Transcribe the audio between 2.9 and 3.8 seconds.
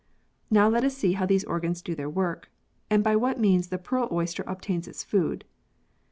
by what means the